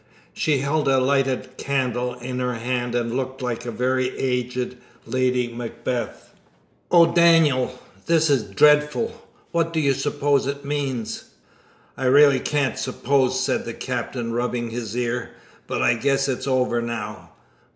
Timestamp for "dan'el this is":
7.13-8.41